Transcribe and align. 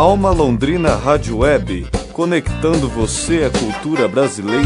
Alma 0.00 0.30
Londrina 0.30 0.94
Rádio 0.94 1.36
Web, 1.40 1.86
conectando 2.14 2.88
você 2.88 3.44
à 3.44 3.50
cultura 3.50 4.08
brasileira. 4.08 4.64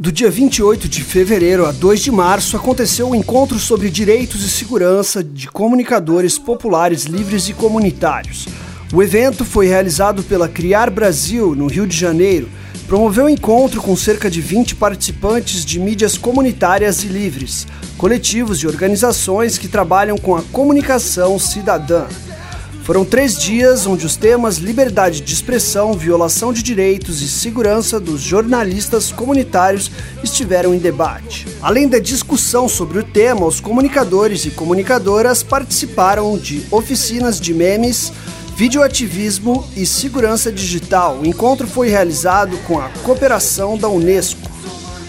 Do 0.00 0.10
dia 0.10 0.30
28 0.30 0.88
de 0.88 1.04
fevereiro 1.04 1.66
a 1.66 1.70
2 1.70 2.00
de 2.00 2.10
março 2.10 2.56
aconteceu 2.56 3.08
o 3.08 3.10
um 3.10 3.14
encontro 3.14 3.58
sobre 3.58 3.90
direitos 3.90 4.42
e 4.42 4.48
segurança 4.48 5.22
de 5.22 5.48
comunicadores 5.48 6.38
populares 6.38 7.04
livres 7.04 7.46
e 7.50 7.52
comunitários. 7.52 8.48
O 8.90 9.02
evento 9.02 9.44
foi 9.44 9.66
realizado 9.66 10.22
pela 10.22 10.48
Criar 10.48 10.88
Brasil, 10.88 11.54
no 11.54 11.66
Rio 11.66 11.86
de 11.86 11.94
Janeiro, 11.94 12.48
promoveu 12.88 13.26
um 13.26 13.28
encontro 13.28 13.82
com 13.82 13.94
cerca 13.94 14.30
de 14.30 14.40
20 14.40 14.74
participantes 14.76 15.62
de 15.62 15.78
mídias 15.78 16.16
comunitárias 16.16 17.04
e 17.04 17.06
livres, 17.06 17.66
coletivos 17.98 18.60
e 18.60 18.66
organizações 18.66 19.58
que 19.58 19.68
trabalham 19.68 20.16
com 20.16 20.34
a 20.34 20.40
comunicação 20.40 21.38
cidadã. 21.38 22.06
Foram 22.84 23.04
três 23.04 23.36
dias 23.36 23.86
onde 23.86 24.06
os 24.06 24.16
temas 24.16 24.56
liberdade 24.56 25.20
de 25.20 25.34
expressão, 25.34 25.92
violação 25.92 26.50
de 26.50 26.62
direitos 26.62 27.20
e 27.20 27.28
segurança 27.28 28.00
dos 28.00 28.22
jornalistas 28.22 29.12
comunitários 29.12 29.90
estiveram 30.24 30.74
em 30.74 30.78
debate. 30.78 31.46
Além 31.60 31.86
da 31.86 31.98
discussão 31.98 32.66
sobre 32.70 33.00
o 33.00 33.04
tema, 33.04 33.44
os 33.44 33.60
comunicadores 33.60 34.46
e 34.46 34.50
comunicadoras 34.50 35.42
participaram 35.42 36.38
de 36.38 36.64
oficinas 36.70 37.38
de 37.38 37.52
memes, 37.52 38.10
videoativismo 38.58 39.64
e 39.76 39.86
segurança 39.86 40.50
digital. 40.50 41.20
O 41.20 41.24
encontro 41.24 41.64
foi 41.64 41.90
realizado 41.90 42.58
com 42.66 42.80
a 42.80 42.88
cooperação 43.04 43.78
da 43.78 43.88
Unesco. 43.88 44.50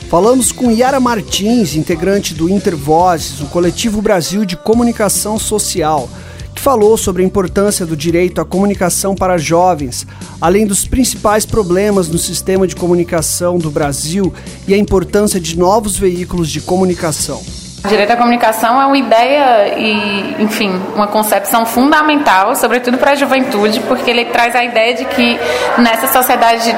Falamos 0.07 0.51
com 0.51 0.69
Yara 0.69 0.99
Martins, 0.99 1.73
integrante 1.73 2.35
do 2.35 2.47
Intervozes, 2.47 3.41
o 3.41 3.47
coletivo 3.47 4.03
Brasil 4.03 4.45
de 4.45 4.55
Comunicação 4.55 5.39
Social 5.39 6.07
que 6.53 6.61
falou 6.61 6.97
sobre 6.97 7.23
a 7.23 7.25
importância 7.25 7.85
do 7.85 7.95
direito 7.95 8.41
à 8.41 8.45
comunicação 8.45 9.15
para 9.15 9.37
jovens, 9.37 10.05
além 10.41 10.67
dos 10.67 10.85
principais 10.85 11.45
problemas 11.45 12.09
no 12.09 12.17
sistema 12.17 12.67
de 12.67 12.75
comunicação 12.75 13.57
do 13.57 13.71
Brasil 13.71 14.33
e 14.67 14.73
a 14.73 14.77
importância 14.77 15.39
de 15.39 15.57
novos 15.57 15.97
veículos 15.97 16.49
de 16.49 16.59
comunicação. 16.59 17.41
Direito 17.87 18.11
à 18.11 18.17
comunicação 18.17 18.81
é 18.81 18.85
uma 18.85 18.97
ideia 18.97 19.73
e, 19.77 20.35
enfim, 20.39 20.81
uma 20.95 21.07
concepção 21.07 21.65
fundamental, 21.65 22.55
sobretudo 22.55 22.97
para 22.97 23.11
a 23.11 23.15
juventude, 23.15 23.79
porque 23.81 24.09
ele 24.09 24.25
traz 24.25 24.55
a 24.55 24.63
ideia 24.63 24.93
de 24.95 25.05
que 25.05 25.39
nessa 25.77 26.07
sociedade 26.07 26.75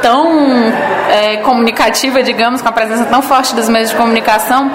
tão 0.00 0.28
é, 1.10 1.38
comunicativa, 1.38 2.22
digamos, 2.22 2.62
com 2.62 2.68
a 2.68 2.72
presença 2.72 3.04
tão 3.06 3.22
forte 3.22 3.54
dos 3.54 3.68
meios 3.68 3.90
de 3.90 3.96
comunicação, 3.96 4.70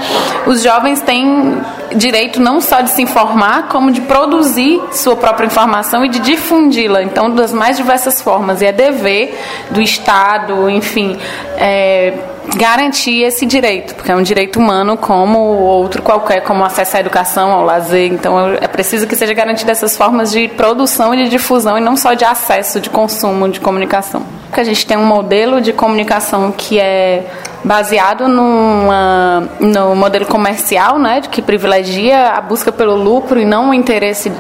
os 0.46 0.62
jovens 0.62 1.02
têm 1.02 1.62
direito 1.96 2.42
não 2.42 2.60
só 2.60 2.82
de 2.82 2.90
se 2.90 3.02
informar, 3.02 3.68
como 3.70 3.92
de 3.92 4.02
produzir 4.02 4.82
sua 4.92 5.16
própria 5.16 5.46
informação 5.46 6.04
e 6.04 6.10
de 6.10 6.20
difundi-la, 6.20 7.04
então, 7.04 7.30
das 7.30 7.54
mais 7.54 7.78
diversas 7.78 8.22
formas. 8.22 8.62
E 8.62 8.66
é 8.66 8.72
dever 8.72 9.40
do 9.72 9.82
Estado, 9.82 10.70
enfim, 10.70 11.18
é, 11.58 12.14
garantir 12.56 13.24
esse 13.24 13.46
direito, 13.46 13.96
porque 13.96 14.12
é 14.12 14.16
um 14.16 14.22
direito 14.22 14.60
humano 14.60 14.98
como 14.98 15.40
outro 15.40 16.02
qualquer, 16.02 16.42
como 16.42 16.64
acesso 16.64 16.98
à 16.98 17.00
educação, 17.00 17.52
ao 17.52 17.64
lazer. 17.64 18.12
Então 18.12 18.50
é 18.50 18.68
preciso 18.68 19.08
que 19.08 19.16
seja 19.16 19.34
garantido 19.34 19.72
essas 19.72 19.98
formas 19.98 20.32
de 20.32 20.48
produção 20.50 21.14
e 21.14 21.24
de 21.24 21.30
difusão 21.30 21.78
e 21.78 21.82
não 21.82 21.96
só 21.96 22.14
de 22.14 22.26
acesso, 22.26 22.80
de 22.80 22.90
consumo, 22.90 23.50
de 23.50 23.60
comunicação. 23.60 24.24
Porque 24.46 24.62
a 24.62 24.64
gente 24.64 24.86
tem 24.86 24.98
um 24.98 25.06
modelo 25.06 25.62
de 25.62 25.74
comunicação 25.74 26.52
que 26.56 26.80
é 26.80 27.26
baseado 27.64 28.28
numa, 28.28 29.48
no 29.60 29.96
modelo 29.96 30.26
comercial, 30.26 31.00
né, 31.00 31.22
que 31.22 31.42
privilegia 31.42 32.30
a 32.30 32.42
busca 32.42 32.72
pelo 32.72 32.96
lucro 32.96 33.40
e 33.40 33.46
não 33.46 33.70
o 33.70 33.74
interesse 33.74 34.32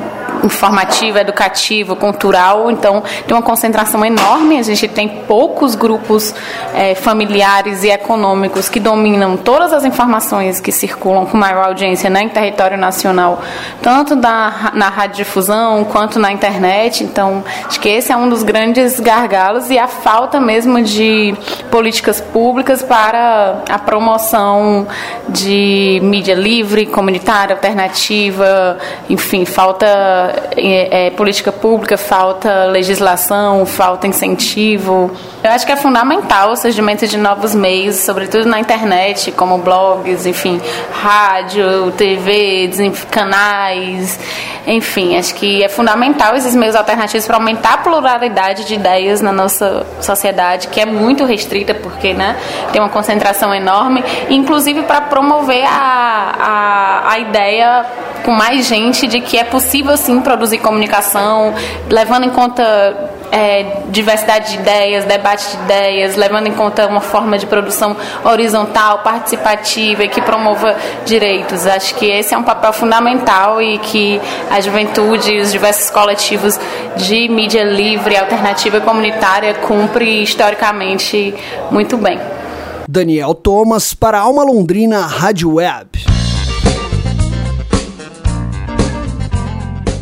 informativo, 0.43 1.17
educativo, 1.17 1.95
cultural. 1.95 2.69
Então, 2.69 3.03
tem 3.25 3.35
uma 3.35 3.41
concentração 3.41 4.03
enorme. 4.05 4.57
A 4.57 4.63
gente 4.63 4.87
tem 4.87 5.07
poucos 5.07 5.75
grupos 5.75 6.33
é, 6.73 6.95
familiares 6.95 7.83
e 7.83 7.89
econômicos 7.89 8.69
que 8.69 8.79
dominam 8.79 9.37
todas 9.37 9.73
as 9.73 9.85
informações 9.85 10.59
que 10.59 10.71
circulam 10.71 11.25
com 11.25 11.37
maior 11.37 11.65
audiência 11.65 12.09
né, 12.09 12.23
em 12.23 12.29
território 12.29 12.77
nacional, 12.77 13.41
tanto 13.81 14.15
da, 14.15 14.71
na 14.73 14.89
radiodifusão 14.89 15.85
quanto 15.85 16.19
na 16.19 16.31
internet. 16.31 17.03
Então, 17.03 17.43
acho 17.65 17.79
que 17.79 17.89
esse 17.89 18.11
é 18.11 18.17
um 18.17 18.29
dos 18.29 18.43
grandes 18.43 18.99
gargalos 18.99 19.69
e 19.69 19.77
a 19.77 19.87
falta 19.87 20.39
mesmo 20.39 20.81
de 20.81 21.33
políticas 21.71 22.19
públicas 22.19 22.81
para 22.81 23.63
a 23.69 23.79
promoção 23.79 24.87
de 25.29 25.99
mídia 26.03 26.35
livre, 26.35 26.85
comunitária, 26.85 27.55
alternativa, 27.55 28.77
enfim, 29.09 29.45
falta 29.45 30.32
é, 30.55 31.07
é, 31.07 31.09
política 31.11 31.51
pública, 31.51 31.97
falta 31.97 32.65
legislação, 32.65 33.65
falta 33.65 34.07
incentivo. 34.07 35.11
Eu 35.43 35.51
acho 35.51 35.65
que 35.65 35.71
é 35.71 35.75
fundamental 35.75 36.51
o 36.51 36.55
surgimento 36.55 37.07
de 37.07 37.17
novos 37.17 37.53
meios, 37.53 37.97
sobretudo 37.97 38.45
na 38.47 38.59
internet, 38.59 39.31
como 39.31 39.57
blogs, 39.57 40.25
enfim, 40.25 40.61
rádio, 40.91 41.91
TV, 41.91 42.69
canais, 43.09 44.19
enfim, 44.65 45.17
acho 45.17 45.35
que 45.35 45.61
é 45.61 45.67
fundamental 45.67 46.35
esses 46.35 46.55
meios 46.55 46.75
alternativos 46.75 47.27
para 47.27 47.35
aumentar 47.35 47.73
a 47.73 47.77
pluralidade 47.79 48.65
de 48.65 48.75
ideias 48.75 49.21
na 49.21 49.31
nossa 49.31 49.85
sociedade, 49.99 50.69
que 50.69 50.79
é 50.79 50.85
muito 50.85 51.25
restrita, 51.25 51.73
porque 51.73 52.13
né, 52.13 52.37
tem 52.71 52.81
uma 52.81 52.89
concentração 52.89 53.53
enorme, 53.53 54.03
inclusive 54.29 54.83
para 54.83 55.01
promover 55.01 55.65
a, 55.65 56.35
a, 56.39 57.11
a 57.11 57.19
ideia 57.19 57.85
com 58.23 58.31
mais 58.31 58.65
gente 58.65 59.07
de 59.07 59.21
que 59.21 59.37
é 59.37 59.43
possível 59.43 59.95
sim 59.97 60.21
produzir 60.21 60.57
comunicação, 60.59 61.53
levando 61.89 62.25
em 62.25 62.29
conta 62.29 63.11
é, 63.33 63.81
diversidade 63.89 64.51
de 64.51 64.59
ideias, 64.59 65.05
debate 65.05 65.57
de 65.57 65.63
ideias, 65.63 66.15
levando 66.15 66.45
em 66.45 66.53
conta 66.53 66.85
uma 66.85 67.01
forma 67.01 67.35
de 67.35 67.47
produção 67.47 67.97
horizontal, 68.23 68.99
participativa 68.99 70.03
e 70.03 70.07
que 70.07 70.21
promova 70.21 70.75
direitos. 71.03 71.65
Acho 71.65 71.95
que 71.95 72.05
esse 72.05 72.35
é 72.35 72.37
um 72.37 72.43
papel 72.43 72.71
fundamental 72.71 73.59
e 73.59 73.79
que 73.79 74.21
a 74.51 74.61
juventude 74.61 75.31
e 75.31 75.41
os 75.41 75.51
diversos 75.51 75.89
coletivos 75.89 76.59
de 76.95 77.27
mídia 77.27 77.63
livre, 77.63 78.15
alternativa 78.15 78.77
e 78.77 78.81
comunitária 78.81 79.55
cumpre 79.55 80.21
historicamente 80.21 81.33
muito 81.71 81.97
bem. 81.97 82.19
Daniel 82.87 83.33
Thomas 83.33 83.95
para 83.95 84.19
Alma 84.19 84.43
Londrina 84.43 85.01
Rádio 85.07 85.55
Web. 85.55 86.12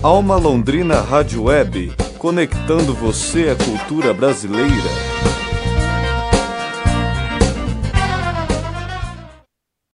Alma 0.03 0.35
Londrina 0.35 1.00
Rádio 1.00 1.44
Web, 1.44 1.94
conectando 2.17 2.91
você 2.91 3.50
à 3.50 3.56
cultura 3.56 4.12
brasileira. 4.12 4.89